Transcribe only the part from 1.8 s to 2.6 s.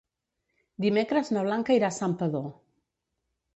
irà a Santpedor.